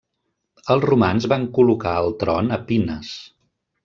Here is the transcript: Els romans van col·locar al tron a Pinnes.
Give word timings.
Els 0.75 0.85
romans 0.89 1.27
van 1.33 1.45
col·locar 1.57 1.93
al 1.99 2.09
tron 2.23 2.49
a 2.57 2.59
Pinnes. 2.71 3.13